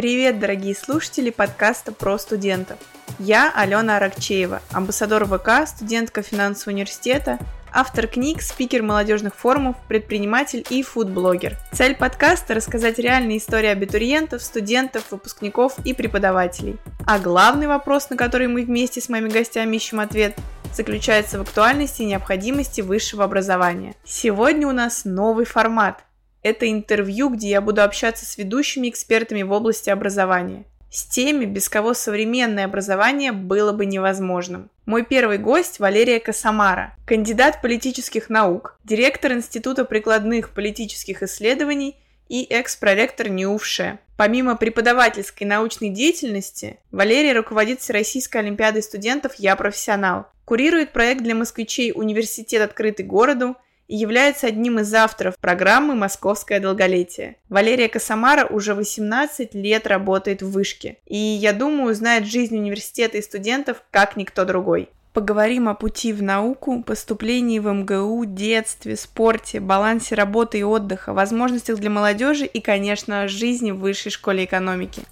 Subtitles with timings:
[0.00, 2.78] Привет, дорогие слушатели подкаста «Про студентов».
[3.18, 7.38] Я Алена Аракчеева, амбассадор ВК, студентка финансового университета,
[7.70, 11.58] автор книг, спикер молодежных форумов, предприниматель и фудблогер.
[11.74, 16.78] Цель подкаста– рассказать реальные истории абитуриентов, студентов, выпускников и преподавателей.
[17.06, 20.34] А главный вопрос, на который мы вместе с моими гостями ищем ответ–
[20.72, 23.94] заключается в актуальности и необходимости высшего образования.
[24.04, 26.04] Сегодня у нас новый формат.
[26.42, 31.68] Это интервью, где я буду общаться с ведущими экспертами в области образования с теми, без
[31.68, 34.70] кого современное образование было бы невозможным.
[34.86, 41.96] Мой первый гость Валерия Косомара, кандидат политических наук, директор Института прикладных политических исследований
[42.28, 43.98] и экс-проректор НИУФШЕ.
[44.16, 51.92] Помимо преподавательской научной деятельности, Валерия руководит Всероссийской Олимпиадой студентов «Я профессионал», курирует проект для москвичей
[51.94, 53.56] «Университет открытый городу»,
[53.90, 57.36] и является одним из авторов программы «Московское долголетие».
[57.48, 63.22] Валерия Косомара уже 18 лет работает в Вышке, и, я думаю, знает жизнь университета и
[63.22, 64.90] студентов как никто другой.
[65.12, 71.80] Поговорим о пути в науку, поступлении в МГУ, детстве, спорте, балансе работы и отдыха, возможностях
[71.80, 75.02] для молодежи и, конечно, жизни в высшей школе экономики.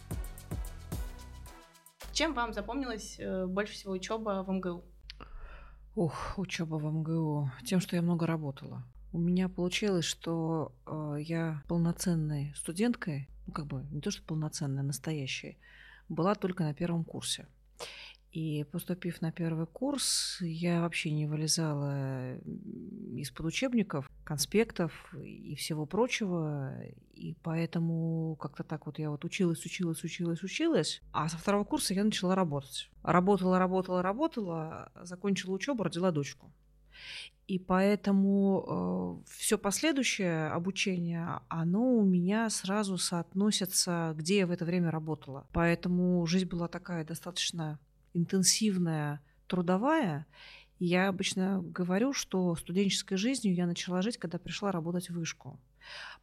[2.12, 4.84] Чем вам запомнилась э, больше всего учеба в МГУ?
[5.98, 7.50] Ух, учеба в МГУ.
[7.64, 8.84] Тем, что я много работала.
[9.12, 14.84] У меня получилось, что э, я полноценной студенткой, ну как бы не то, что полноценная,
[14.84, 15.56] настоящая,
[16.08, 17.48] была только на первом курсе.
[18.32, 22.36] И поступив на первый курс, я вообще не вылезала
[23.16, 26.74] из-под учебников, конспектов и всего прочего.
[27.14, 31.00] И поэтому как-то так вот я вот училась, училась, училась, училась.
[31.12, 32.90] А со второго курса я начала работать.
[33.02, 36.52] Работала, работала, работала, закончила учебу, родила дочку.
[37.46, 44.66] И поэтому э, все последующее обучение, оно у меня сразу соотносится, где я в это
[44.66, 45.46] время работала.
[45.54, 47.78] Поэтому жизнь была такая достаточно
[48.19, 50.26] интенсивная трудовая.
[50.78, 55.59] И я обычно говорю, что студенческой жизнью я начала жить, когда пришла работать в вышку.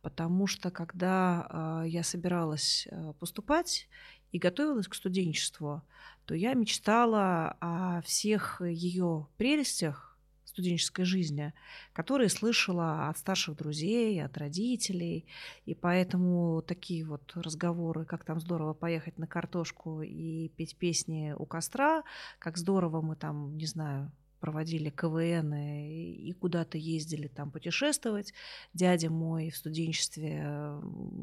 [0.01, 3.89] Потому что когда э, я собиралась э, поступать
[4.31, 5.81] и готовилась к студенчеству,
[6.25, 10.14] то я мечтала о всех ее прелестях,
[10.55, 11.53] студенческой жизни,
[11.91, 15.25] которые слышала от старших друзей, от родителей.
[15.65, 21.45] И поэтому такие вот разговоры, как там здорово поехать на картошку и петь песни у
[21.45, 22.03] костра,
[22.39, 24.11] как здорово мы там, не знаю,
[24.45, 28.31] проводили КВН и куда-то ездили там путешествовать.
[28.75, 30.79] Дядя мой в студенчестве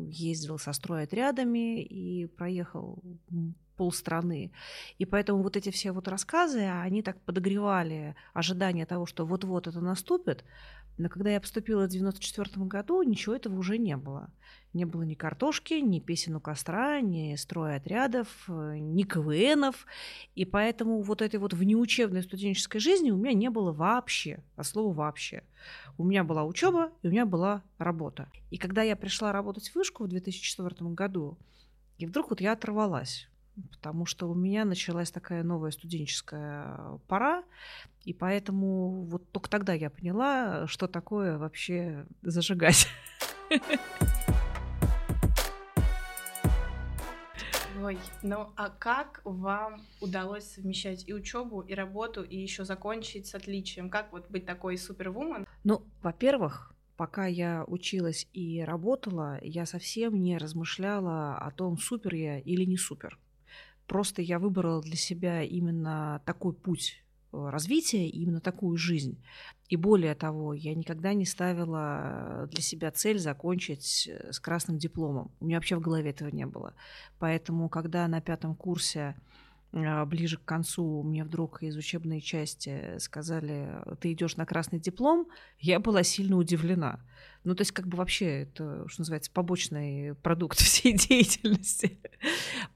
[0.09, 3.01] ездил со стройотрядами и проехал
[3.77, 4.51] полстраны.
[4.99, 9.81] И поэтому вот эти все вот рассказы, они так подогревали ожидание того, что вот-вот это
[9.81, 10.45] наступит.
[10.99, 14.33] Но когда я поступила в 94 году, ничего этого уже не было.
[14.73, 19.87] Не было ни картошки, ни песен у костра, ни строя отрядов, ни КВНов.
[20.35, 24.95] И поэтому вот этой вот внеучебной студенческой жизни у меня не было вообще, а слово
[24.95, 25.43] вообще.
[25.99, 28.29] У меня была учеба и у меня была работа.
[28.51, 31.37] И когда я пришла работать в вышку в 2004 году,
[31.99, 33.29] и вдруг вот я оторвалась
[33.71, 37.45] потому что у меня началась такая новая студенческая пора,
[38.05, 42.89] и поэтому вот только тогда я поняла, что такое вообще зажигать.
[47.85, 53.35] Ой, ну а как вам удалось совмещать и учебу, и работу, и еще закончить с
[53.35, 53.91] отличием?
[53.91, 55.47] Как вот быть такой супервумен?
[55.65, 62.39] Ну, во-первых, пока я училась и работала, я совсем не размышляла о том, супер я
[62.39, 63.19] или не супер.
[63.89, 69.23] Просто я выбрала для себя именно такой путь э, развития, именно такую жизнь.
[69.69, 75.31] И более того, я никогда не ставила для себя цель закончить э, с красным дипломом.
[75.41, 76.75] У меня вообще в голове этого не было.
[77.19, 79.17] Поэтому, когда на пятом курсе
[79.73, 83.71] а, ближе к концу мне вдруг из учебной части сказали,
[84.01, 85.29] ты идешь на красный диплом,
[85.59, 87.01] я была сильно удивлена.
[87.45, 91.99] Ну, то есть, как бы вообще это, что называется, побочный продукт всей деятельности.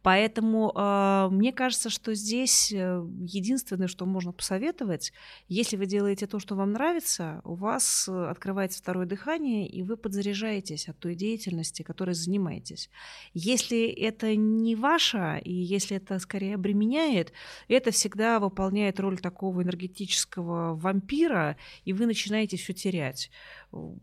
[0.02, 5.12] Поэтому э, мне кажется, что здесь э, единственное, что можно посоветовать,
[5.49, 9.96] если вы делаете то, что вам нравится, у вас э, открывается второе дыхание, и вы
[9.96, 12.90] подзаряжаетесь от той деятельности, которой занимаетесь.
[13.35, 17.32] Если это не ваше, и если это скорее обременяет,
[17.69, 23.31] это всегда выполняет роль такого энергетического вампира, и вы начинаете все терять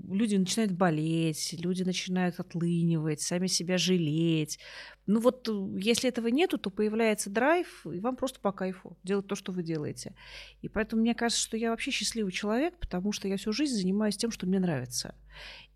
[0.07, 4.59] люди начинают болеть, люди начинают отлынивать, сами себя жалеть.
[5.05, 9.27] Ну вот, э, если этого нету, то появляется драйв, и вам просто по кайфу делать
[9.27, 10.15] то, что вы делаете.
[10.61, 14.17] И поэтому мне кажется, что я вообще счастливый человек, потому что я всю жизнь занимаюсь
[14.17, 15.15] тем, что мне нравится.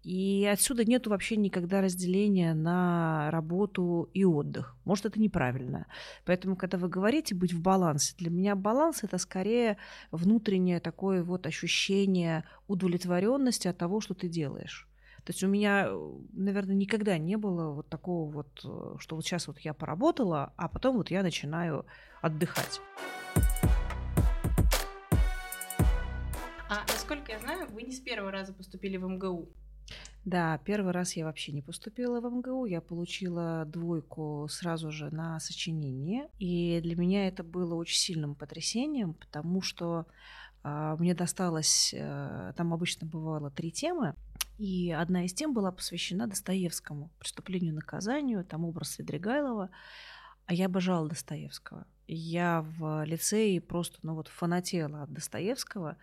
[0.07, 4.77] И отсюда нет вообще никогда разделения на работу и отдых.
[4.85, 5.85] Может, это неправильно.
[6.23, 9.75] Поэтому, когда вы говорите быть в балансе, для меня баланс это скорее
[10.11, 14.87] внутреннее такое вот ощущение удовлетворенности от того, что ты делаешь.
[15.25, 15.89] То есть у меня,
[16.31, 20.69] наверное, никогда не было вот такого вот, э, что вот сейчас вот я поработала, а
[20.69, 21.85] потом вот я начинаю
[22.21, 22.79] отдыхать.
[26.69, 29.49] А насколько я знаю, вы не с первого раза поступили в МГУ.
[30.27, 32.65] Да, первый раз я вообще не поступила в МГУ.
[32.65, 36.27] Я получила двойку сразу же на сочинение.
[36.37, 40.05] И для меня это было очень сильным потрясением, потому что
[40.65, 44.15] э, мне досталось, э, там обычно бывало три темы,
[44.57, 49.69] и одна из тем была посвящена Достоевскому, преступлению наказанию, там образ Свидригайлова.
[50.45, 51.87] А я обожала Достоевского.
[52.05, 55.95] Я в лицее просто, ну вот, фанатела от Достоевского.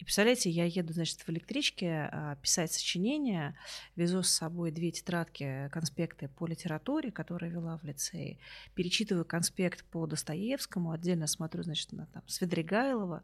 [0.00, 3.54] И представляете, я еду, значит, в электричке а, писать сочинение,
[3.96, 8.38] везу с собой две тетрадки, конспекты по литературе, которые вела в лицее,
[8.74, 13.22] перечитываю конспект по Достоевскому, отдельно смотрю, значит, на там Свидригайлова,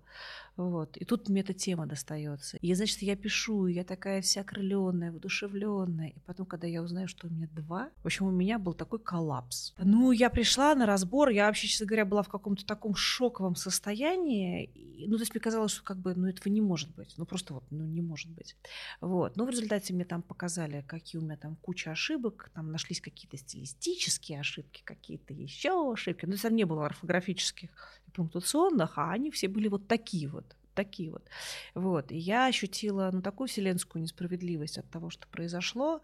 [0.57, 2.59] вот, и тут мне эта тема достается.
[2.59, 7.27] И, значит, я пишу, я такая вся крыленная, воодушевленная, и потом, когда я узнаю, что
[7.27, 9.73] у меня два, в общем, у меня был такой коллапс.
[9.79, 14.71] Ну, я пришла на разбор, я вообще, честно говоря, была в каком-то таком шоковом состоянии,
[15.07, 17.15] ну, то есть мне казалось, что как бы, ну, этого не может быть.
[17.17, 18.57] Ну, просто вот, ну, не может быть.
[19.01, 19.37] Вот.
[19.37, 23.37] Но в результате мне там показали, какие у меня там куча ошибок, там нашлись какие-то
[23.37, 26.27] стилистические ошибки, какие-то еще ошибки.
[26.27, 27.71] Ну, там не было орфографических
[28.07, 31.27] и пунктуационных, а они все были вот такие вот такие вот.
[31.75, 32.13] Вот.
[32.13, 36.03] И я ощутила ну, такую вселенскую несправедливость от того, что произошло,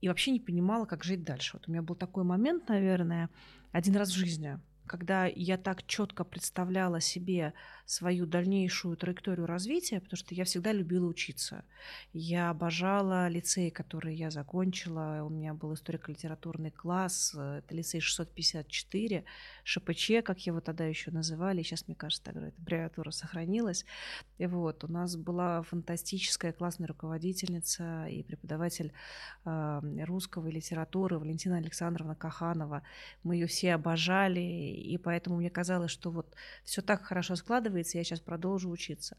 [0.00, 1.52] и вообще не понимала, как жить дальше.
[1.54, 3.30] Вот у меня был такой момент, наверное,
[3.72, 4.58] один раз в жизни,
[4.88, 7.52] когда я так четко представляла себе
[7.86, 11.64] свою дальнейшую траекторию развития, потому что я всегда любила учиться.
[12.12, 15.22] Я обожала лицей, который я закончила.
[15.22, 19.24] У меня был историко-литературный класс, это лицей 654,
[19.68, 21.62] ШПЧ, как его тогда еще называли.
[21.62, 23.84] Сейчас, мне кажется, тогда эта аббревиатура сохранилась.
[24.38, 28.94] И вот, у нас была фантастическая классная руководительница и преподаватель
[29.44, 32.82] э, русского и литературы Валентина Александровна Каханова.
[33.22, 36.34] Мы ее все обожали, и поэтому мне казалось, что вот
[36.64, 39.18] все так хорошо складывается, я сейчас продолжу учиться.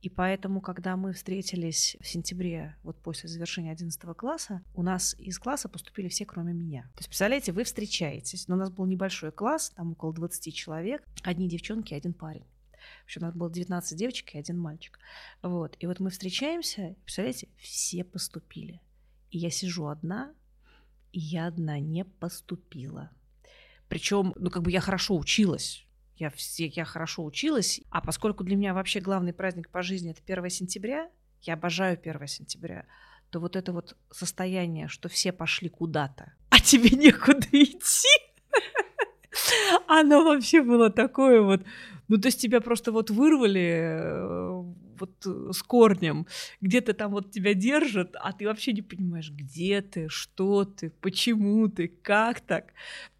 [0.00, 5.38] И поэтому, когда мы встретились в сентябре, вот после завершения 11 класса, у нас из
[5.38, 6.82] класса поступили все, кроме меня.
[6.94, 11.02] То есть, представляете, вы встречаетесь, но у нас был небольшой класс, там около 20 человек,
[11.22, 12.44] одни девчонки, один парень.
[13.02, 14.98] В общем, у нас было 19 девочек и один мальчик.
[15.42, 15.76] Вот.
[15.78, 18.80] И вот мы встречаемся, представляете, все поступили.
[19.30, 20.32] И я сижу одна,
[21.12, 23.10] и я одна не поступила.
[23.88, 25.86] Причем, ну, как бы я хорошо училась
[26.22, 30.20] я, все, я хорошо училась, а поскольку для меня вообще главный праздник по жизни это
[30.24, 31.10] 1 сентября,
[31.42, 32.86] я обожаю 1 сентября,
[33.30, 38.08] то вот это вот состояние, что все пошли куда-то, а тебе некуда идти,
[39.86, 41.62] оно вообще было такое вот,
[42.08, 44.62] ну то есть тебя просто вот вырвали э,
[44.98, 46.26] вот э, с корнем,
[46.60, 51.68] где-то там вот тебя держат, а ты вообще не понимаешь, где ты, что ты, почему
[51.68, 52.72] ты, как так.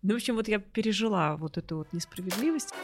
[0.02, 2.74] Ну, в общем, вот я пережила вот эту вот несправедливость.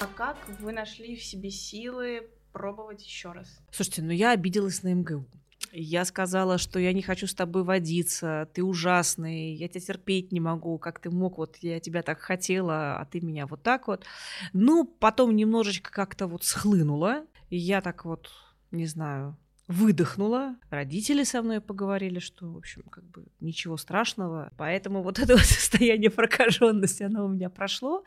[0.00, 3.60] А как вы нашли в себе силы пробовать еще раз?
[3.70, 5.26] Слушайте, ну я обиделась на МГУ.
[5.74, 10.38] Я сказала, что я не хочу с тобой водиться, ты ужасный, я тебя терпеть не
[10.38, 14.04] могу, как ты мог, вот я тебя так хотела, а ты меня вот так вот.
[14.52, 18.30] Ну, потом немножечко как-то вот схлынула, и я так вот,
[18.70, 19.38] не знаю,
[19.72, 20.56] выдохнула.
[20.70, 24.52] Родители со мной поговорили, что, в общем, как бы ничего страшного.
[24.56, 28.04] Поэтому вот это вот состояние прокаженности, оно у меня прошло.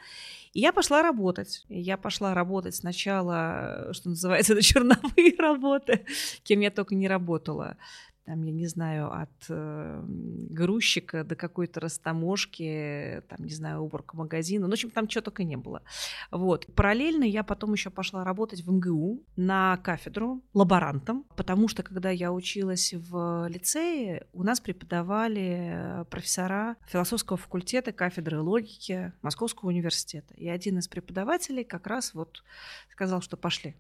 [0.53, 1.65] И я пошла работать.
[1.67, 6.05] Я пошла работать сначала, что называется, на черновые работы,
[6.43, 7.77] кем я только не работала
[8.25, 10.03] там, я не знаю, от э,
[10.50, 14.65] грузчика до какой-то растаможки, там, не знаю, уборка магазина.
[14.65, 15.84] Ну, в общем, там чего только не было.
[16.32, 16.65] Вот.
[16.75, 22.32] Параллельно я потом еще пошла работать в МГУ на кафедру лаборантом, потому что, когда я
[22.32, 30.34] училась в лицее, у нас преподавали профессора философского факультета кафедры логики Московского университета.
[30.34, 32.44] И один из преподавателей как раз вот
[32.89, 33.75] сказал, что пошли.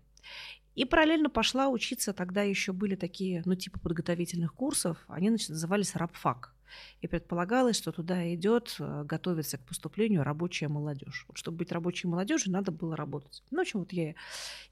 [0.75, 5.95] И параллельно пошла учиться, тогда еще были такие, ну, типа подготовительных курсов, они значит, назывались
[5.95, 6.53] рабфак.
[7.01, 11.25] И предполагалось, что туда идет, э, готовится к поступлению рабочая молодежь.
[11.27, 13.43] Вот, чтобы быть рабочей молодежью, надо было работать.
[13.51, 14.15] Ну, в общем, вот я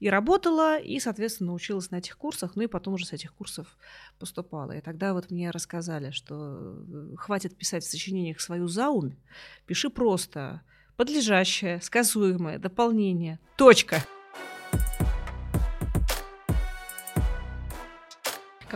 [0.00, 3.78] и работала, и, соответственно, училась на этих курсах, ну и потом уже с этих курсов
[4.18, 4.72] поступала.
[4.72, 9.14] И тогда вот мне рассказали, что э, хватит писать в сочинениях свою заумь,
[9.66, 10.62] пиши просто
[10.96, 14.04] подлежащее, сказуемое, дополнение, точка.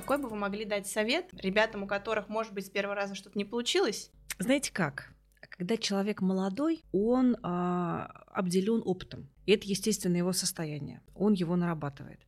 [0.00, 3.36] Какой бы вы могли дать совет ребятам, у которых, может быть, с первого раза что-то
[3.36, 4.12] не получилось?
[4.38, 5.12] Знаете как?
[5.40, 9.28] Когда человек молодой, он а, обделен опытом.
[9.44, 11.00] И это естественное его состояние.
[11.16, 12.20] Он его нарабатывает.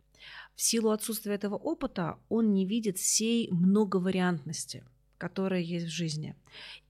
[0.56, 4.82] В силу отсутствия этого опыта он не видит всей многовариантности,
[5.16, 6.34] которая есть в жизни.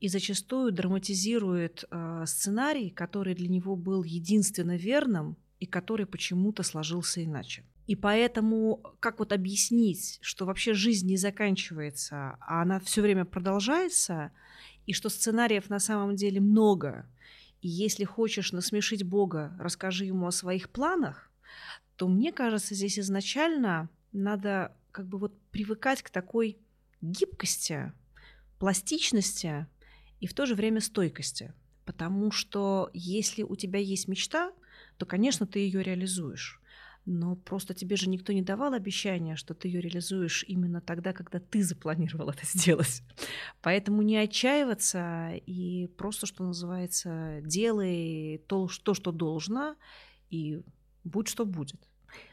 [0.01, 7.23] И зачастую драматизирует э, сценарий, который для него был единственно верным и который почему-то сложился
[7.23, 7.65] иначе.
[7.91, 14.31] И поэтому как вот объяснить, что вообще жизнь не заканчивается, а она все время продолжается,
[14.87, 17.11] и что сценариев на самом деле много,
[17.63, 21.33] и если хочешь насмешить Бога, расскажи ему о своих планах,
[21.97, 26.59] то мне кажется, здесь изначально надо как бы вот привыкать к такой
[27.01, 27.93] гибкости,
[28.61, 29.67] пластичности
[30.21, 31.53] и в то же время стойкости.
[31.85, 34.53] Потому что если у тебя есть мечта,
[34.97, 36.60] то, конечно, ты ее реализуешь.
[37.07, 41.41] Но просто тебе же никто не давал обещания, что ты ее реализуешь именно тогда, когда
[41.41, 43.03] ты запланировал это сделать.
[43.63, 49.77] Поэтому не отчаиваться и просто, что называется, делай то, то что должно,
[50.29, 50.63] и
[51.05, 51.81] будь что будет.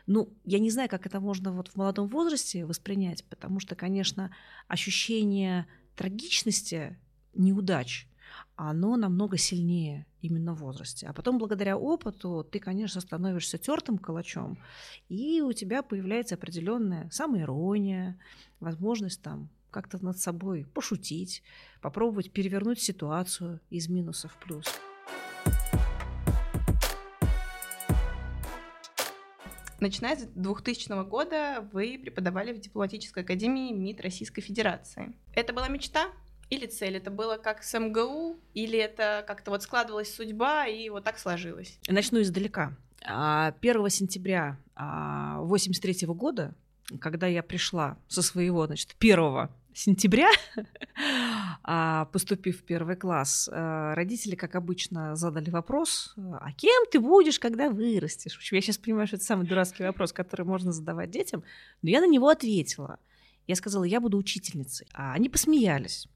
[0.05, 4.35] Ну, я не знаю, как это можно вот в молодом возрасте воспринять, потому что, конечно,
[4.67, 6.97] ощущение трагичности
[7.33, 8.06] неудач,
[8.55, 11.07] оно намного сильнее именно в возрасте.
[11.07, 14.57] А потом, благодаря опыту, ты, конечно, становишься тертым калачом,
[15.09, 18.19] и у тебя появляется определенная самоирония,
[18.59, 21.43] возможность там как-то над собой пошутить,
[21.81, 24.65] попробовать перевернуть ситуацию из минуса в плюс.
[29.79, 35.15] Начиная с 2000 года вы преподавали в дипломатической академии МИД Российской Федерации.
[35.35, 36.07] Это была мечта
[36.49, 36.97] или цель?
[36.97, 38.39] Это было как с МГУ?
[38.53, 41.79] Или это как-то вот складывалась судьба и вот так сложилось?
[41.87, 42.75] Начну издалека.
[43.01, 43.53] 1 а,
[43.89, 46.55] сентября 1983 а, года,
[46.99, 50.29] когда я пришла со своего, значит, первого сентября,
[51.63, 57.69] а, поступив в первый класс, родители, как обычно, задали вопрос, а кем ты будешь, когда
[57.69, 58.33] вырастешь?
[58.33, 61.43] В общем, я сейчас понимаю, что это самый дурацкий вопрос, который можно задавать детям,
[61.81, 62.99] но я на него ответила.
[63.45, 64.87] Я сказала, я буду учительницей.
[64.93, 66.07] А они посмеялись.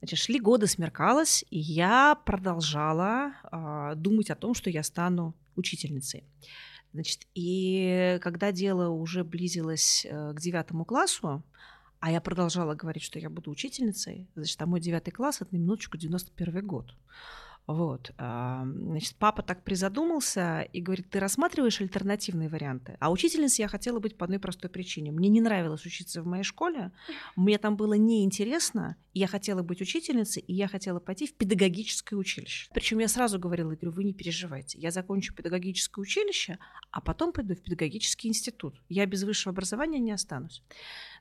[0.00, 6.24] Значит, шли годы, смеркалось, и я продолжала э, думать о том, что я стану учительницей.
[6.92, 11.42] Значит, и когда дело уже близилось э, к девятому классу,
[11.98, 14.28] а я продолжала говорить, что я буду учительницей.
[14.34, 16.94] Значит, а мой девятый класс, это на минуточку 91 год.
[17.66, 18.12] Вот.
[18.16, 22.96] Значит, папа так призадумался и говорит, ты рассматриваешь альтернативные варианты?
[23.00, 25.10] А учительницей я хотела быть по одной простой причине.
[25.10, 26.92] Мне не нравилось учиться в моей школе,
[27.34, 32.16] мне там было неинтересно, и я хотела быть учительницей, и я хотела пойти в педагогическое
[32.16, 32.70] училище.
[32.72, 36.58] Причем я сразу говорила, говорю, вы не переживайте, я закончу педагогическое училище,
[36.92, 38.80] а потом пойду в педагогический институт.
[38.88, 40.62] Я без высшего образования не останусь.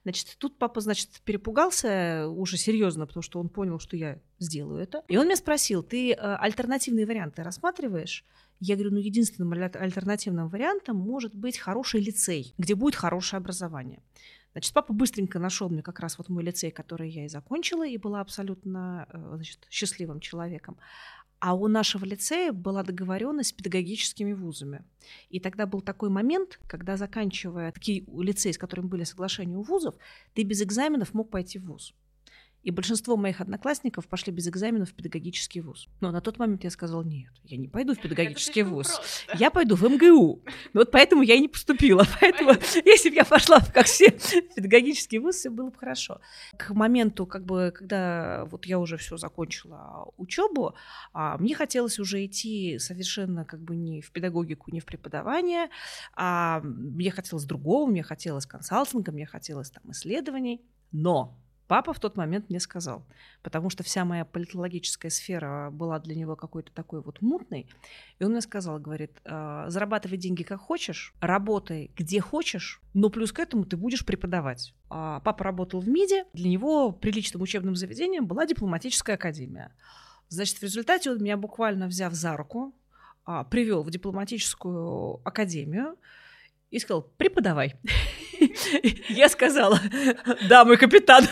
[0.05, 5.03] Значит, тут папа, значит, перепугался уже серьезно, потому что он понял, что я сделаю это.
[5.07, 8.24] И он меня спросил, ты э, альтернативные варианты рассматриваешь?
[8.59, 14.03] Я говорю, ну, единственным альтернативным вариантом может быть хороший лицей, где будет хорошее образование.
[14.51, 17.97] Значит, папа быстренько нашел мне как раз вот мой лицей, который я и закончила, и
[17.97, 20.77] была абсолютно э, значит, счастливым человеком.
[21.39, 24.84] А у нашего лицея была договоренность с педагогическими вузами.
[25.30, 29.96] И тогда был такой момент, когда, заканчивая такие лицеи, с которыми были соглашения у вузов,
[30.34, 31.94] ты без экзаменов мог пойти в вуз.
[32.65, 35.88] И большинство моих одноклассников пошли без экзаменов в педагогический вуз.
[36.01, 38.88] Но на тот момент я сказала, нет, я не пойду в педагогический вуз.
[38.88, 39.38] Просто.
[39.38, 40.41] Я пойду в МГУ.
[40.74, 42.03] Ну вот поэтому я и не поступила.
[42.19, 42.53] Поэтому,
[42.84, 46.22] если бы я пошла, как все, в педагогический вуз, все было бы хорошо.
[46.57, 50.74] К моменту, как бы, когда вот я уже все закончила учебу,
[51.13, 55.69] а, мне хотелось уже идти совершенно как бы не в педагогику, не в преподавание,
[56.15, 60.62] а мне хотелось другого, мне хотелось консалтинга, мне хотелось там исследований.
[60.91, 63.05] Но Папа в тот момент мне сказал,
[63.41, 67.67] потому что вся моя политологическая сфера была для него какой-то такой вот мутной.
[68.19, 73.31] И он мне сказал, говорит, «А, зарабатывай деньги как хочешь, работай где хочешь, но плюс
[73.31, 74.74] к этому ты будешь преподавать.
[74.89, 79.74] А папа работал в МИДе, для него приличным учебным заведением была дипломатическая академия.
[80.29, 82.75] Значит, в результате он меня буквально взяв за руку,
[83.25, 85.98] а, привел в дипломатическую академию
[86.75, 87.75] и сказал, преподавай.
[89.08, 89.79] Я сказала,
[90.50, 91.24] да, мой капитан.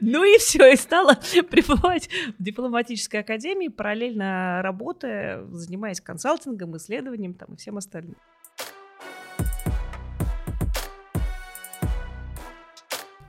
[0.00, 1.14] Ну и все, и стала
[1.50, 8.16] пребывать в дипломатической академии, параллельно работая, занимаясь консалтингом, исследованием там, и всем остальным.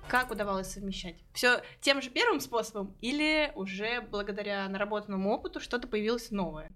[0.08, 1.16] Как удавалось совмещать?
[1.34, 6.72] Все тем же первым способом или уже благодаря наработанному опыту что-то появилось новое?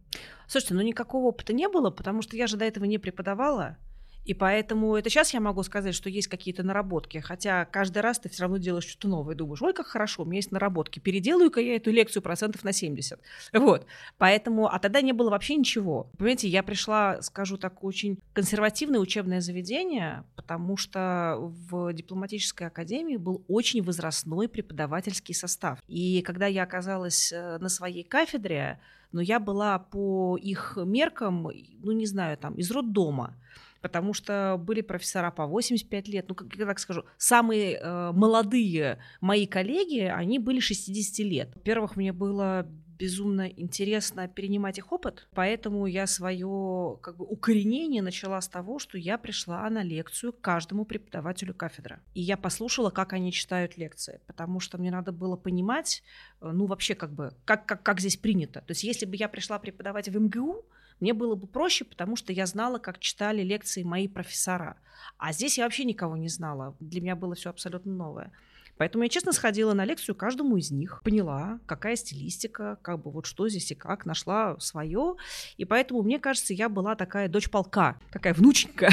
[0.48, 3.77] Слушайте, ну никакого опыта не было, потому что я же до этого не преподавала.
[4.25, 8.29] И поэтому это сейчас я могу сказать, что есть какие-то наработки, хотя каждый раз ты
[8.29, 11.75] все равно делаешь что-то новое, думаешь, ой, как хорошо, у меня есть наработки, переделаю-ка я
[11.75, 13.19] эту лекцию процентов на 70.
[13.53, 13.85] Вот,
[14.17, 16.11] поэтому, а тогда не было вообще ничего.
[16.17, 23.43] Понимаете, я пришла, скажу так, очень консервативное учебное заведение, потому что в дипломатической академии был
[23.47, 25.79] очень возрастной преподавательский состав.
[25.88, 28.79] И когда я оказалась э, на своей кафедре,
[29.11, 31.49] но я была по их меркам,
[31.81, 33.35] ну не знаю, там, из роддома
[33.81, 36.25] потому что были профессора по 85 лет.
[36.29, 41.51] Ну, как я так скажу, самые э, молодые мои коллеги, они были 60 лет.
[41.55, 42.67] Во-первых, мне было
[43.00, 48.98] безумно интересно перенимать их опыт, поэтому я свое как бы укоренение начала с того, что
[48.98, 52.01] я пришла на лекцию к каждому преподавателю кафедры.
[52.13, 56.03] И я послушала, как они читают лекции, потому что мне надо было понимать,
[56.41, 58.59] э, ну вообще как бы, как, как, как здесь принято.
[58.59, 60.65] То есть если бы я пришла преподавать в МГУ,
[60.99, 64.77] мне было бы проще, потому что я знала, как читали лекции мои профессора.
[65.17, 66.75] А здесь я вообще никого не знала.
[66.79, 68.31] Для меня было все абсолютно новое.
[68.79, 73.25] Поэтому я честно сходила на лекцию каждому из них, поняла, какая стилистика, как бы вот
[73.25, 75.17] что здесь и как, нашла свое.
[75.57, 78.89] И поэтому, мне кажется, я была такая дочь полка, такая внученька.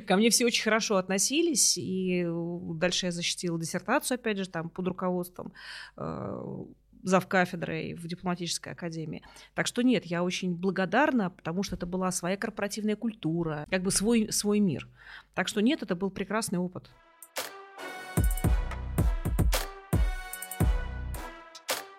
[0.06, 4.88] Ко мне все очень хорошо относились, и дальше я защитила диссертацию, опять же, там под
[4.88, 5.52] руководством
[7.06, 9.22] э, зав кафедрой в дипломатической академии.
[9.54, 13.90] Так что нет, я очень благодарна, потому что это была своя корпоративная культура, как бы
[13.90, 14.88] свой, свой мир.
[15.34, 16.90] Так что нет, это был прекрасный опыт.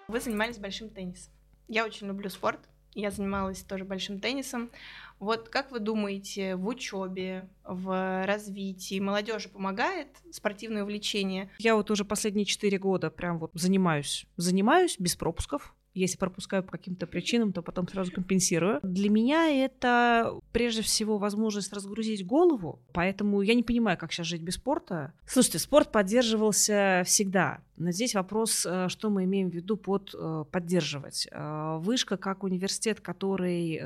[0.07, 1.33] Вы занимались большим теннисом.
[1.67, 2.61] Я очень люблю спорт,
[3.01, 4.71] я занималась тоже большим теннисом.
[5.19, 11.49] Вот как вы думаете, в учебе, в развитии молодежи помогает спортивное увлечение?
[11.57, 15.73] Я вот уже последние четыре года прям вот занимаюсь, занимаюсь без пропусков.
[15.93, 18.79] Если пропускаю по каким-то причинам, то потом сразу компенсирую.
[18.83, 24.43] Для меня это прежде всего возможность разгрузить голову, поэтому я не понимаю, как сейчас жить
[24.43, 25.13] без спорта.
[25.25, 27.61] Слушайте, спорт поддерживался всегда.
[27.79, 31.27] Здесь вопрос, э, что мы имеем в виду под э, поддерживать.
[31.31, 33.79] Э, вышка как университет, который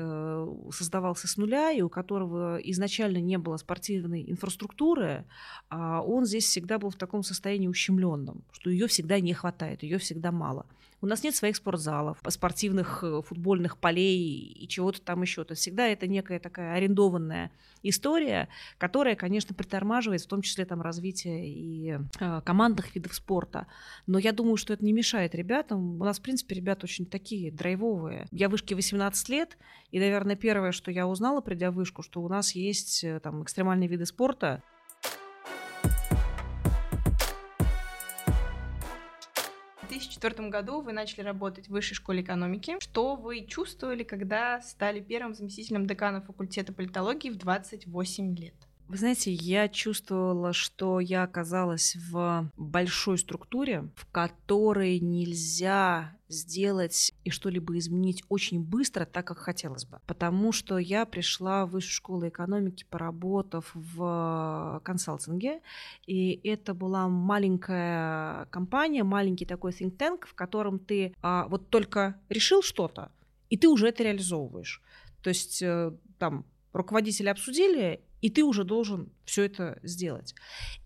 [0.72, 5.24] создавался с нуля и у которого изначально не было спортивной инфраструктуры,
[5.68, 9.98] а он здесь всегда был в таком состоянии ущемленном, что ее всегда не хватает, ее
[9.98, 10.66] всегда мало.
[11.00, 15.42] У нас нет своих спортзалов, спортивных футбольных полей и чего-то там еще.
[15.42, 17.50] То всегда это некая такая арендованная
[17.82, 21.98] история, которая, конечно, притормаживает в том числе там развитие и
[22.44, 23.66] командных видов спорта.
[24.06, 26.00] Но я думаю, что это не мешает ребятам.
[26.00, 28.26] У нас, в принципе, ребята очень такие драйвовые.
[28.30, 29.58] Я вышке 18 лет,
[29.90, 33.42] и, наверное, первое, что я узнала, придя в вышку, что у нас есть э, там
[33.42, 34.62] экстремальные виды спорта,
[39.92, 42.76] 2004 году вы начали работать в Высшей школе экономики.
[42.80, 48.54] Что вы чувствовали, когда стали первым заместителем декана факультета политологии в 28 лет?
[48.92, 57.30] Вы знаете, я чувствовала, что я оказалась в большой структуре, в которой нельзя сделать и
[57.30, 59.98] что-либо изменить очень быстро, так как хотелось бы.
[60.06, 65.62] Потому что я пришла в высшую школу экономики, поработав в консалтинге,
[66.06, 72.20] и это была маленькая компания, маленький такой think tank, в котором ты а, вот только
[72.28, 73.10] решил что-то,
[73.48, 74.82] и ты уже это реализовываешь.
[75.22, 80.34] То есть э, там руководители обсудили, и ты уже должен все это сделать.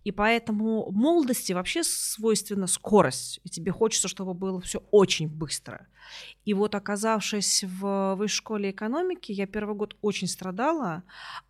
[0.05, 5.87] И поэтому молодости вообще свойственна скорость, и тебе хочется, чтобы было все очень быстро.
[6.45, 11.03] И вот оказавшись в высшей школе экономики, я первый год очень страдала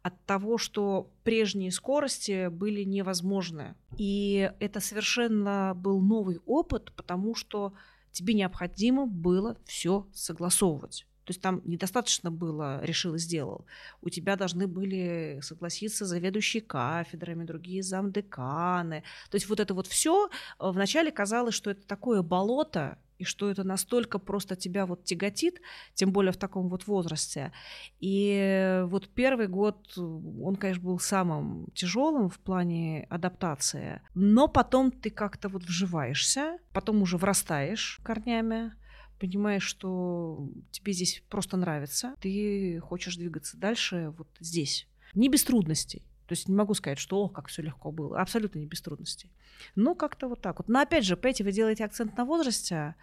[0.03, 3.75] от того, что прежние скорости были невозможны.
[3.97, 7.75] И это совершенно был новый опыт, потому что
[8.11, 11.07] тебе необходимо было все согласовывать.
[11.27, 13.67] То есть там недостаточно было «решил и сделал».
[14.01, 19.03] У тебя должны были согласиться заведующие кафедрами, другие замдеканы.
[19.31, 23.51] То есть вот это вот все э, вначале казалось, что это такое болото, и что
[23.51, 25.61] это настолько просто тебя вот тяготит,
[25.95, 27.53] тем более в таком вот возрасте.
[27.99, 35.11] И вот первый год, он, конечно, был самым тяжелым в плане адаптации, но потом ты
[35.11, 38.73] как-то вот вживаешься, потом уже врастаешь корнями,
[39.19, 44.87] понимаешь, что тебе здесь просто нравится, ты хочешь двигаться дальше вот здесь.
[45.15, 46.03] Не без трудностей.
[46.27, 48.21] То есть не могу сказать, что ох, как все легко было.
[48.21, 49.31] Абсолютно не без трудностей.
[49.75, 50.69] Но как-то вот так вот.
[50.69, 52.95] Но опять же, понимаете, вы делаете акцент на возрасте,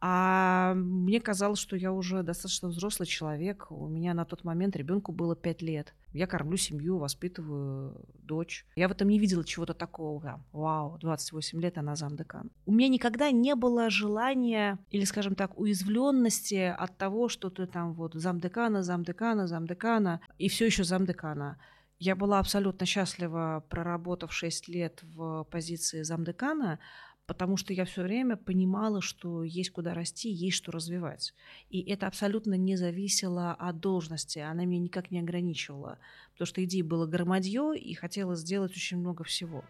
[0.00, 3.66] а мне казалось, что я уже достаточно взрослый человек.
[3.70, 5.94] У меня на тот момент ребенку было 5 лет.
[6.12, 8.66] Я кормлю семью, воспитываю дочь.
[8.76, 10.20] Я в этом не видела чего-то такого.
[10.22, 12.50] Да, вау, 28 лет, она замдекан.
[12.66, 17.94] У меня никогда не было желания или, скажем так, уязвленности от того, что ты там
[17.94, 21.58] вот замдекана, замдекана, замдекана и все еще замдекана
[21.98, 26.78] Я была абсолютно счастлива, проработав 6 лет в позиции замдекана,
[27.24, 31.32] потому что я все время понимала, что есть куда расти, есть что развивать.
[31.70, 35.98] И это абсолютно не зависело от должности, она меня никак не ограничивала,
[36.32, 39.64] потому что идей было громадье, и хотела сделать очень много всего.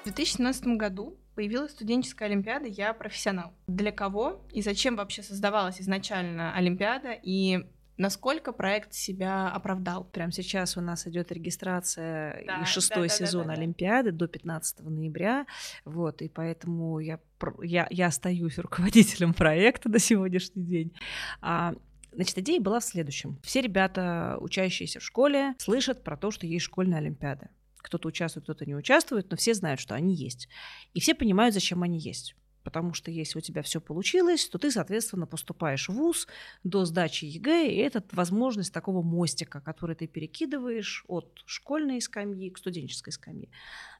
[0.00, 3.52] В 2017 году появилась студенческая олимпиада «Я профессионал».
[3.66, 7.64] Для кого и зачем вообще создавалась изначально олимпиада, и
[7.98, 10.04] Насколько проект себя оправдал?
[10.04, 14.12] Прямо сейчас у нас идет регистрация да, и шестой да, да, сезон да, да, Олимпиады
[14.12, 15.46] до 15 ноября.
[15.84, 17.20] Вот, и поэтому я,
[17.62, 20.92] я, я остаюсь руководителем проекта до сегодняшний день.
[21.40, 21.74] А,
[22.14, 23.38] Значит, идея была в следующем.
[23.42, 27.48] Все ребята, учащиеся в школе, слышат про то, что есть школьная олимпиада.
[27.82, 30.48] Кто-то участвует, кто-то не участвует, но все знают, что они есть.
[30.94, 32.34] И все понимают, зачем они есть.
[32.64, 36.28] Потому что если у тебя все получилось, то ты, соответственно, поступаешь в ВУЗ
[36.64, 42.58] до сдачи ЕГЭ, и это возможность такого мостика, который ты перекидываешь от школьной скамьи к
[42.58, 43.48] студенческой скамье.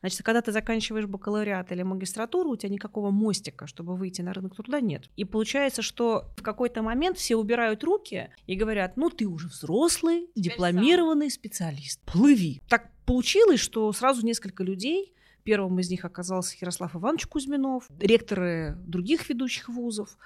[0.00, 4.56] Значит, когда ты заканчиваешь бакалавриат или магистратуру, у тебя никакого мостика, чтобы выйти на рынок
[4.56, 5.10] труда, нет.
[5.16, 10.28] И получается, что в какой-то момент все убирают руки и говорят, ну ты уже взрослый,
[10.34, 12.60] дипломированный специалист, плыви.
[12.68, 15.12] Так получилось, что сразу несколько людей
[15.44, 20.16] Первым из них оказался Ярослав Иванович Кузьминов, ректоры других ведущих вузов.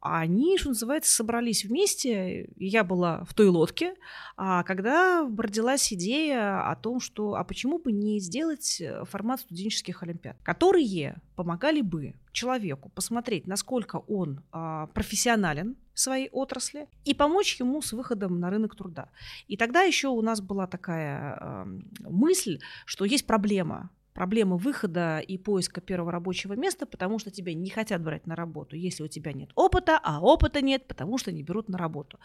[0.00, 2.50] Они, что называется, собрались вместе.
[2.56, 3.94] Я была в той лодке,
[4.36, 10.02] а когда родилась идея о том, что а почему бы не сделать э, формат студенческих
[10.02, 17.82] олимпиад, которые помогали бы человеку посмотреть, насколько он а, профессионален своей отрасли и помочь ему
[17.82, 19.08] с выходом на рынок труда.
[19.48, 21.66] И тогда еще у нас была такая а,
[22.00, 27.68] мысль, что есть проблема проблема выхода и поиска первого рабочего места, потому что тебя не
[27.68, 31.42] хотят брать на работу, если у тебя нет опыта, а опыта нет, потому что не
[31.42, 32.18] берут на работу.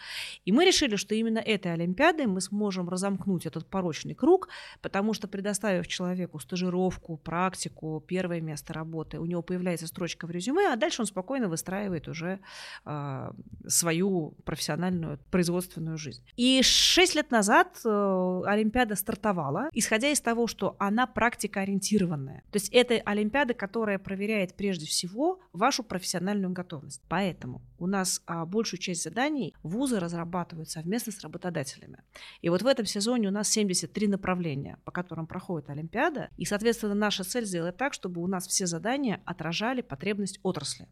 [0.45, 4.47] И мы решили, что именно этой Олимпиадой мы сможем разомкнуть этот порочный круг,
[4.81, 10.71] потому что предоставив человеку стажировку, практику, первое место работы, у него появляется строчка в резюме,
[10.71, 12.39] а дальше он спокойно выстраивает уже
[12.85, 13.31] э,
[13.67, 16.23] свою профессиональную производственную жизнь.
[16.37, 22.43] И шесть лет назад э, Олимпиада стартовала, исходя из того, что она практика ориентирована ориентированная.
[22.51, 27.01] То есть это Олимпиада, которая проверяет прежде всего вашу профессиональную готовность.
[27.07, 31.99] Поэтому у нас а, большую часть заданий вузы разрабатывают совместно с работодателями.
[32.41, 36.29] И вот в этом сезоне у нас 73 направления, по которым проходит Олимпиада.
[36.37, 40.87] И, соответственно, наша цель сделать так, чтобы у нас все задания отражали потребность отрасли.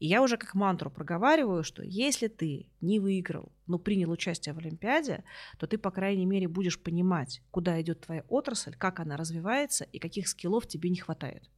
[0.00, 4.58] И я уже как мантру проговариваю, что если ты не выиграл, но принял участие в
[4.58, 5.24] Олимпиаде,
[5.58, 9.98] то ты, по крайней мере, будешь понимать, куда идет твоя отрасль, как она развивается и
[9.98, 11.48] каких скиллов тебе не хватает.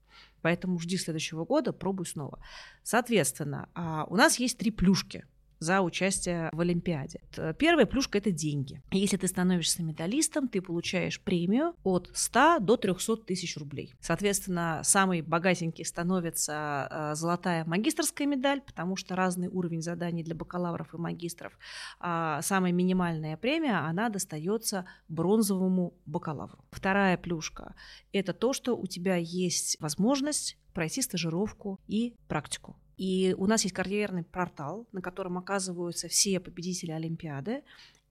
[0.42, 2.38] Поэтому жди следующего года, пробуй снова.
[2.82, 5.24] Соответственно, а, у нас есть три плюшки–
[5.58, 7.20] за участие в Олимпиаде.
[7.58, 8.82] Первая плюшка– это деньги.
[8.90, 13.94] Если ты становишься медалистом, ты получаешь премию от 100 до 300 тысяч рублей.
[14.00, 20.94] Соответственно, самый богатенький становится э, золотая магистрская медаль, потому что разный уровень заданий для бакалавров
[20.94, 21.58] и магистров.
[22.00, 26.64] А самая минимальная премия, она достается бронзовому бакалавру.
[26.70, 27.74] Вторая плюшка–
[28.12, 32.76] это то, что у тебя есть возможность пройти стажировку и практику.
[32.96, 37.62] И у нас есть карьерный портал, на котором оказываются все победители Олимпиады.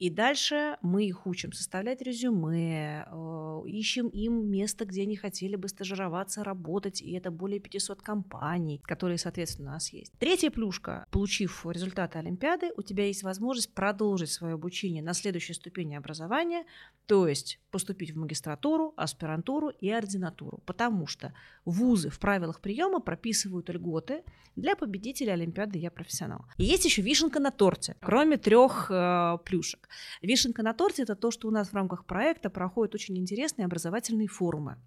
[0.03, 5.69] И дальше мы их учим составлять резюме, э, ищем им место, где они хотели бы
[5.69, 10.11] стажироваться, работать, и это более 500 компаний, которые, соответственно, у нас есть.
[10.19, 11.07] Третья плюшка.
[11.09, 16.65] Получив результаты Олимпиады, у тебя есть возможность продолжить свое обучение на следующей ступени образования,
[17.05, 23.69] то есть поступить в магистратуру, аспирантуру и ординатуру, потому что вузы в правилах приема прописывают
[23.69, 24.23] льготы
[24.55, 26.45] для победителей Олимпиады «Я профессионал».
[26.57, 29.89] И есть еще вишенка на торте, кроме трех э, плюшек.
[30.21, 34.27] Вишенка на торте– это то, что у нас в рамках проекта проходят очень интересные образовательные
[34.27, 34.77] форумы.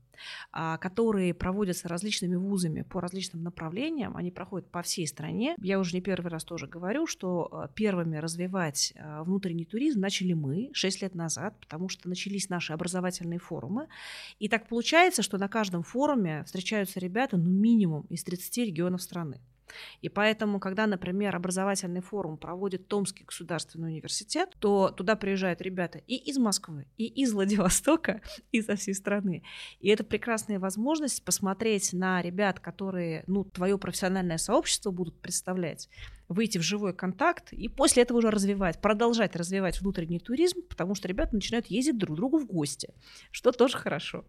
[0.52, 4.16] А, которые проводятся различными вузами по различным направлениям.
[4.16, 5.56] Они проходят по всей стране.
[5.60, 10.32] Я уже не первый раз тоже говорю, что а, первыми развивать а, внутренний туризм начали
[10.32, 13.88] мы 6 лет назад, потому что начались наши образовательные форумы.
[14.38, 19.40] И так получается, что на каждом форуме встречаются ребята, ну, минимум из 30 регионов страны.
[20.00, 26.16] И поэтому, когда, например, образовательный форум проводит Томский государственный университет, то туда приезжают ребята и
[26.16, 28.20] из Москвы, и из Владивостока,
[28.52, 29.42] и со всей страны.
[29.80, 35.88] И это прекрасная возможность посмотреть на ребят, которые, ну, твое профессиональное сообщество будут представлять,
[36.28, 41.08] выйти в живой контакт и после этого уже развивать, продолжать развивать внутренний туризм, потому что
[41.08, 42.94] ребята начинают ездить друг к другу в гости,
[43.30, 44.24] что тоже хорошо.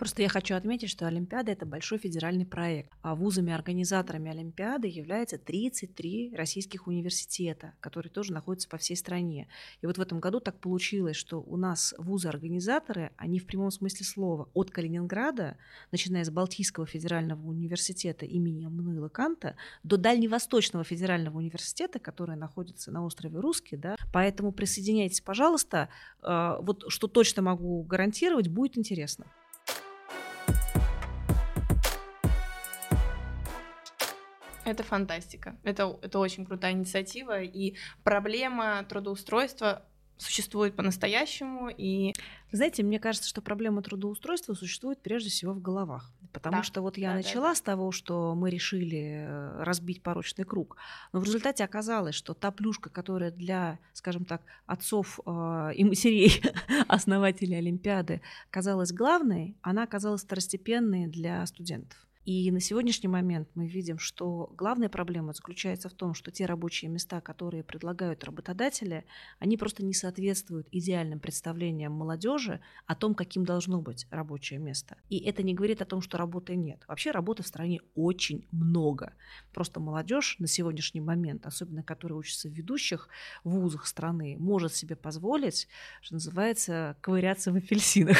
[0.00, 6.34] Просто я хочу отметить, что Олимпиада– это большой федеральный проект, а вузами-организаторами Олимпиады являются 33
[6.34, 9.46] российских университета, которые тоже находятся по всей стране.
[9.82, 14.06] И вот в этом году так получилось, что у нас вузы-организаторы, они в прямом смысле
[14.06, 15.58] слова, от Калининграда,
[15.92, 23.04] начиная с Балтийского федерального университета имени Мануила Канта, до Дальневосточного федерального университета, который находится на
[23.04, 25.90] острове Русский, да, поэтому присоединяйтесь, пожалуйста.
[26.22, 29.26] А, вот что точно могу гарантировать, будет интересно.
[34.70, 35.56] Это фантастика.
[35.64, 37.42] Это, это очень крутая инициатива.
[37.42, 39.82] И проблема трудоустройства
[40.16, 41.70] существует по-настоящему.
[41.76, 42.12] И...
[42.52, 46.12] Знаете, мне кажется, что проблема трудоустройства существует прежде всего в головах.
[46.32, 46.62] Потому да.
[46.62, 50.76] что вот я да, начала да, с того, что мы решили э, разбить порочный круг.
[51.12, 56.40] Но в результате оказалось, что та плюшка, которая для, скажем так, отцов э, и матерей,
[56.88, 61.98] основателей Олимпиады, казалась главной, она оказалась второстепенной для студентов.
[62.24, 66.90] И на сегодняшний момент мы видим, что главная проблема заключается в том, что те рабочие
[66.90, 69.06] места, которые предлагают работодатели,
[69.38, 74.98] они просто не соответствуют идеальным представлениям молодежи о том, каким должно быть рабочее место.
[75.08, 76.84] И это не говорит о том, что работы нет.
[76.88, 79.14] Вообще работы в стране очень много.
[79.54, 83.08] Просто молодежь на сегодняшний момент, особенно которая учится в ведущих
[83.44, 85.68] вузах страны, может себе позволить,
[86.02, 88.18] что называется, ковыряться в апельсинах.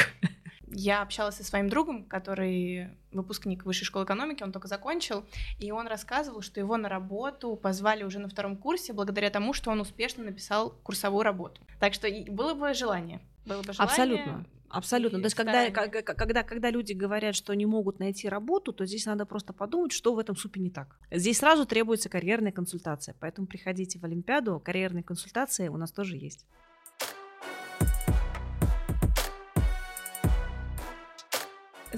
[0.73, 5.25] Я общалась со своим другом, который выпускник высшей школы экономики, он только закончил,
[5.59, 9.71] и он рассказывал, что его на работу позвали уже на втором курсе благодаря тому, что
[9.71, 11.61] он успешно написал курсовую работу.
[11.79, 13.21] Так что было бы желание.
[13.45, 14.45] Было бы желание Абсолютно.
[14.71, 15.19] Абсолютно.
[15.19, 19.25] То есть, когда, когда, когда люди говорят, что не могут найти работу, то здесь надо
[19.25, 20.97] просто подумать, что в этом супе не так.
[21.11, 23.13] Здесь сразу требуется карьерная консультация.
[23.19, 26.45] Поэтому приходите в Олимпиаду, карьерные консультации у нас тоже есть.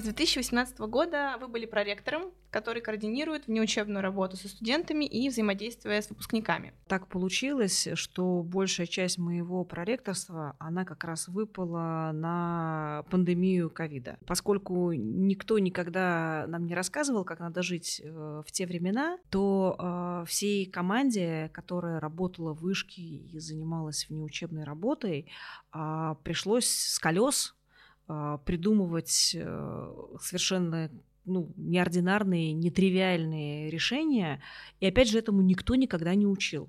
[0.04, 6.72] 2018 года вы были проректором, который координирует внеучебную работу со студентами и взаимодействие с выпускниками.
[6.86, 14.18] Так получилось, что большая часть моего проректорства, она как раз выпала на пандемию ковида.
[14.26, 20.24] Поскольку никто никогда нам не рассказывал, как надо жить э, в те времена, то э,
[20.28, 25.28] всей команде, которая работала в вышке и занималась внеучебной работой,
[25.72, 27.63] э, пришлось с колес а,
[28.06, 30.90] придумывать э, совершенно
[31.24, 34.42] ну, неординарные, нетривиальные решения.
[34.80, 36.68] И опять же, этому никто никогда не учил.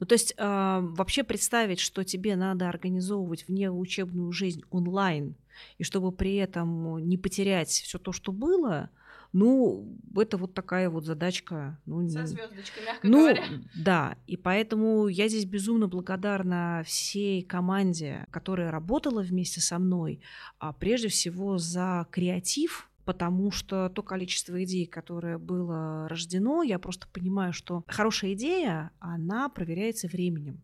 [0.00, 5.36] Ну, то есть э, вообще представить, что тебе надо организовывать внеучебную жизнь онлайн,
[5.78, 8.90] и чтобы при этом не потерять все то, что было,
[9.32, 11.78] ну, это вот такая вот задачка.
[11.86, 13.44] Ну, Со звездочкой, мягко ну, говоря.
[13.76, 20.20] Да, и поэтому я здесь безумно благодарна всей команде, которая работала вместе со мной,
[20.58, 27.06] а прежде всего за креатив, потому что то количество идей, которое было рождено, я просто
[27.08, 30.62] понимаю, что хорошая идея, она проверяется временем.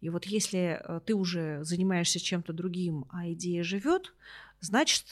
[0.00, 4.14] И вот если э, ты уже занимаешься чем-то другим, а идея живет,
[4.60, 5.04] значит,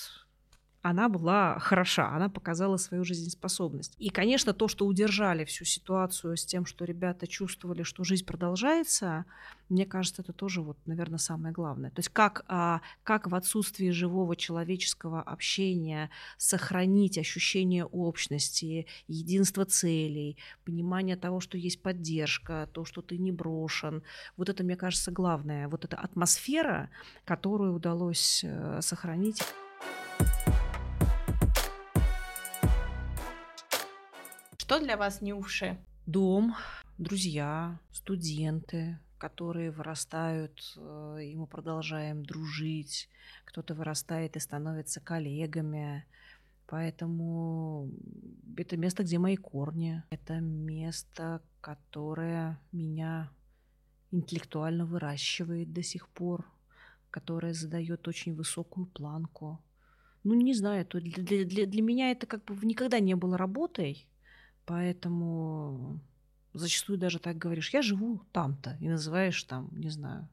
[0.83, 3.95] она была хороша, она показала свою жизнеспособность.
[3.99, 9.25] И, конечно, то, что удержали всю ситуацию с тем, что ребята чувствовали, что жизнь продолжается,
[9.69, 11.91] мне кажется, это тоже, вот, наверное, самое главное.
[11.91, 20.37] То есть как, а, как в отсутствии живого человеческого общения сохранить ощущение общности, единство целей,
[20.65, 24.03] понимание того, что есть поддержка, то, что ты не брошен.
[24.37, 25.69] Вот это, мне кажется, главное.
[25.69, 26.91] Вот эта атмосфера,
[27.25, 29.43] которую удалось э, сохранить.
[34.73, 35.77] Что для вас Нюши?
[36.07, 36.55] Дом,
[36.97, 43.11] друзья, студенты, которые вырастают, э, и мы продолжаем дружить.
[43.45, 46.07] Кто-то вырастает и становится коллегами.
[46.67, 47.91] Поэтому
[48.57, 50.05] это место, где мои корни.
[50.09, 53.31] Это место, которое меня
[54.11, 56.51] интеллектуально выращивает до сих пор,
[57.11, 59.61] которое задает очень высокую планку.
[60.25, 64.09] Ну, не знаю, для, для, для меня это как бы никогда не было работой,
[64.65, 65.99] Поэтому
[66.55, 70.29] зачастую даже так говоришь, я живу там-то, и называешь там, не знаю,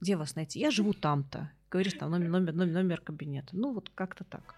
[0.00, 0.60] где вас найти?
[0.60, 1.50] Я живу там-то.
[1.70, 3.48] Говоришь там номер, номер, номер, номер кабинета.
[3.52, 4.54] Ну, вот как-то так.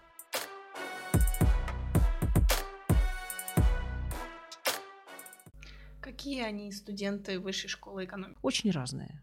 [5.99, 8.37] Какие они студенты высшей школы экономики?
[8.41, 9.21] Очень разные.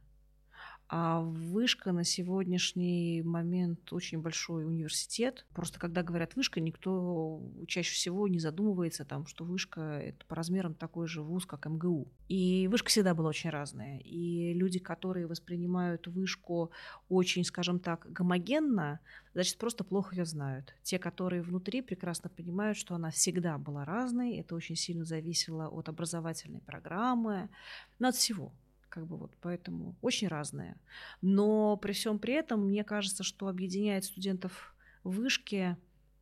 [0.91, 5.45] А вышка на сегодняшний момент очень большой университет.
[5.55, 10.73] Просто когда говорят вышка, никто чаще всего не задумывается, там, что вышка это по размерам
[10.73, 12.09] такой же вуз, как МГУ.
[12.29, 13.99] И вышка всегда была очень разная.
[13.99, 16.71] И люди, которые воспринимают вышку
[17.11, 19.01] очень, скажем так, гомогенно,
[19.35, 20.75] значит, просто плохо ее знают.
[20.85, 24.37] Те, которые внутри, прекрасно понимают, что она всегда была разной.
[24.37, 27.51] Это очень сильно зависело от образовательной программы,
[27.99, 28.55] ну, от всего
[28.89, 30.77] как бы вот поэтому очень разные.
[31.23, 34.75] Но при всем при этом мне кажется, что объединяет студентов
[35.05, 35.77] вышки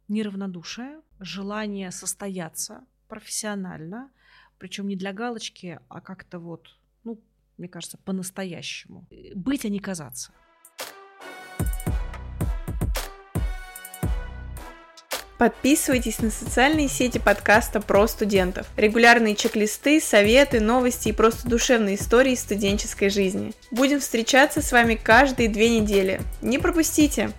[0.09, 4.11] неравнодушие, желание состояться профессионально,
[4.59, 7.21] причем не для галочки, а как-то вот, ну,
[7.59, 9.07] мне кажется, по-настоящему.
[9.35, 10.33] Быть, а не казаться.
[15.39, 18.67] Подписывайтесь на социальные сети подкаста про студентов.
[18.77, 23.53] Регулярные чек-листы, советы, новости и просто душевные истории студенческой жизни.
[23.71, 26.21] Будем встречаться с вами каждые две недели.
[26.41, 27.33] Не пропустите!